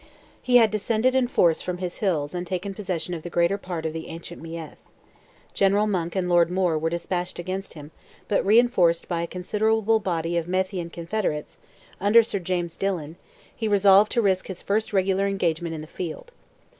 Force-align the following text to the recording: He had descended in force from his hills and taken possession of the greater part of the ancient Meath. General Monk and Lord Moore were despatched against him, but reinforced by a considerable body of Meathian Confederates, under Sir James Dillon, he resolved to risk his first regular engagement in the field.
He 0.41 0.55
had 0.57 0.71
descended 0.71 1.13
in 1.13 1.27
force 1.27 1.61
from 1.61 1.77
his 1.77 1.97
hills 1.99 2.33
and 2.33 2.47
taken 2.47 2.73
possession 2.73 3.13
of 3.13 3.21
the 3.21 3.29
greater 3.29 3.59
part 3.59 3.85
of 3.85 3.93
the 3.93 4.07
ancient 4.07 4.41
Meath. 4.41 4.79
General 5.53 5.85
Monk 5.85 6.15
and 6.15 6.27
Lord 6.27 6.49
Moore 6.49 6.75
were 6.75 6.89
despatched 6.89 7.37
against 7.37 7.75
him, 7.75 7.91
but 8.27 8.43
reinforced 8.43 9.07
by 9.07 9.21
a 9.21 9.27
considerable 9.27 9.99
body 9.99 10.37
of 10.37 10.47
Meathian 10.47 10.89
Confederates, 10.91 11.59
under 11.99 12.23
Sir 12.23 12.39
James 12.39 12.77
Dillon, 12.77 13.15
he 13.55 13.67
resolved 13.67 14.11
to 14.13 14.23
risk 14.23 14.47
his 14.47 14.63
first 14.63 14.91
regular 14.91 15.27
engagement 15.27 15.75
in 15.75 15.81
the 15.81 15.85
field. 15.85 16.31